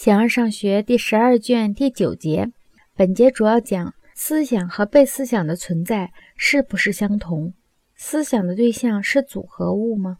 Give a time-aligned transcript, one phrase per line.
[0.00, 2.52] 形而上学第十二卷第九节，
[2.94, 7.52] 本节主要讲思想和被思想的存在是不是相同？
[7.96, 10.18] 思想的对象是组合物吗？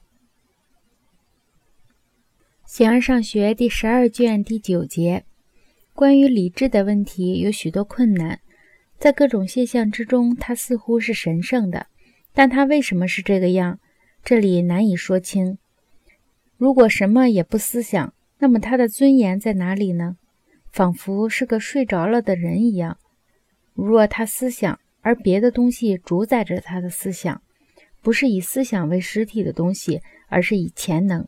[2.67, 5.25] 形而上学第十二卷第九节，
[5.95, 8.41] 关于理智的问题有许多困难，
[8.99, 11.87] 在各种现象之中，它似乎是神圣的，
[12.35, 13.79] 但它为什么是这个样？
[14.25, 15.57] 这里难以说清。
[16.57, 20.16] 如果什么也不思想，那么他的尊严在哪里呢？
[20.71, 22.99] 仿佛是个睡着了的人一样。
[23.75, 27.43] 若他思想，而别的东西主宰着他的思想，
[28.03, 31.27] 不是以思想为实体的东西，而是以潜能，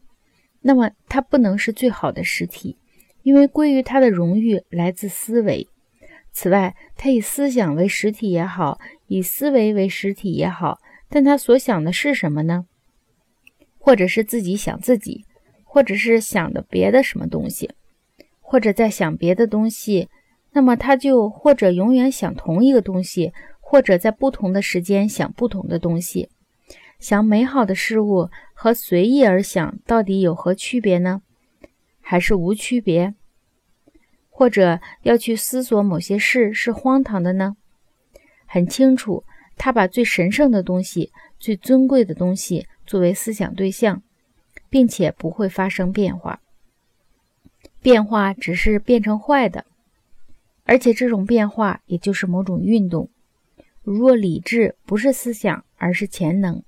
[0.61, 2.77] 那么他不能是最好的实体，
[3.23, 5.67] 因为归于他的荣誉来自思维。
[6.33, 12.67] 此外，他以思想为实体也好，以思维为实体也好，但他所想的是什么呢？
[13.79, 15.25] 或者是自己想自己？
[15.73, 17.71] 或者是想的别的什么东西，
[18.41, 20.09] 或者在想别的东西，
[20.51, 26.29] 那么他就或者永远想同一个东西，或者在不同的时间想不同的东西。
[26.99, 31.23] 想美好的事物和随意而想到底有何区别呢？
[32.01, 33.15] 还是无区别？
[34.29, 37.57] 或者要去思索某些事是荒唐的呢？
[38.45, 39.23] 很清楚，
[39.57, 44.03] 他把最神圣的东西、最尊贵的东西作为思想对象。
[44.71, 46.41] 并且不会发生变化，
[47.83, 49.67] 变化只是变成坏的，
[50.65, 53.11] 而且这种变化也就是某种运动。
[53.83, 56.63] 如若理智不是思想，而是潜能，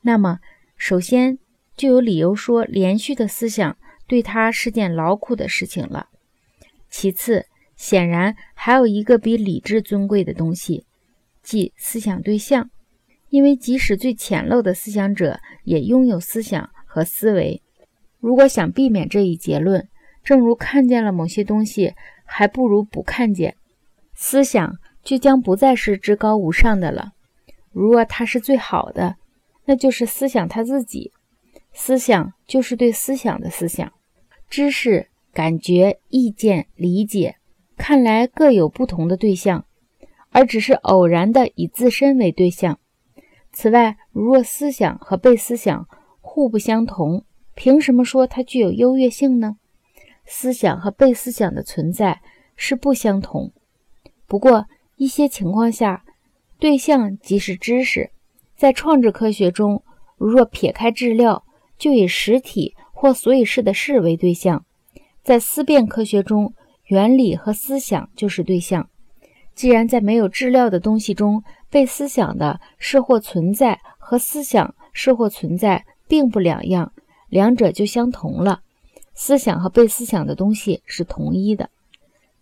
[0.00, 0.40] 那么
[0.76, 1.38] 首先
[1.76, 3.76] 就有理由说连续的思想
[4.08, 6.08] 对他是件劳苦的事情了。
[6.90, 10.84] 其次，显然还有一个比理智尊贵的东西，
[11.42, 12.70] 即思想对象，
[13.28, 16.70] 因为即使最浅陋的思想者也拥有思想。
[16.96, 17.60] 和思维，
[18.20, 19.86] 如果想避免这一结论，
[20.24, 21.92] 正如看见了某些东西，
[22.24, 23.54] 还不如不看见，
[24.14, 27.12] 思想就将不再是至高无上的了。
[27.70, 29.16] 如若它是最好的，
[29.66, 31.12] 那就是思想它自己。
[31.74, 33.92] 思想就是对思想的思想，
[34.48, 37.36] 知识、感觉、意见、理解，
[37.76, 39.66] 看来各有不同的对象，
[40.30, 42.78] 而只是偶然的以自身为对象。
[43.52, 45.86] 此外，如若思想和被思想，
[46.36, 47.24] 互不相同，
[47.54, 49.56] 凭什么说它具有优越性呢？
[50.26, 52.20] 思想和被思想的存在
[52.56, 53.54] 是不相同。
[54.26, 54.66] 不过，
[54.96, 56.04] 一些情况下，
[56.58, 58.10] 对象即是知识。
[58.54, 59.82] 在创制科学中，
[60.18, 61.42] 如若撇开质料，
[61.78, 64.66] 就以实体或所以是的事为对象。
[65.22, 66.52] 在思辨科学中，
[66.88, 68.90] 原理和思想就是对象。
[69.54, 75.86] 既然在没有质料的东西中，被思想的是或存在和思想是或存在。
[76.08, 76.92] 并不两样，
[77.28, 78.60] 两者就相同了。
[79.14, 81.70] 思想和被思想的东西是同一的。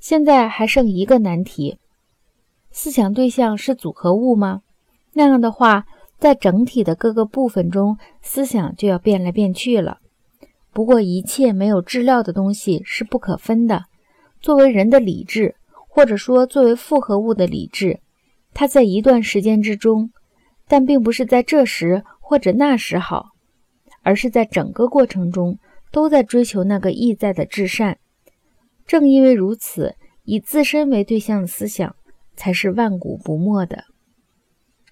[0.01, 1.79] 现在还剩一个难题：
[2.71, 4.63] 思想对象是组合物吗？
[5.13, 5.87] 那样的话，
[6.19, 9.99] 在整体的各个部分中，思想就要变来变去了。
[10.73, 13.85] 不过，一切没有质料的东西是不可分的。
[14.41, 15.55] 作为人的理智，
[15.89, 18.01] 或者说作为复合物的理智，
[18.53, 20.11] 它在一段时间之中，
[20.67, 23.34] 但并不是在这时或者那时好。
[24.05, 25.59] 而是在整个过程中
[25.91, 27.99] 都在追求那个意在的至善。
[28.87, 31.97] 正因为如此，以自身为对象的思想
[32.37, 33.85] 才是万古不没的。